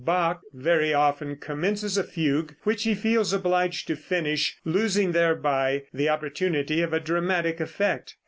[0.03, 6.09] Bach very often commences a fugue which he feels obliged to finish, losing thereby the
[6.09, 8.15] opportunity of a dramatic effect.